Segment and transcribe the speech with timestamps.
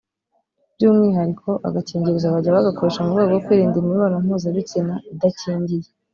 [0.75, 5.87] by’umwihariko agakingirizo bajya bakoresha mu rwego rwo kwirinda imibonano mpuzabitsina idakingiye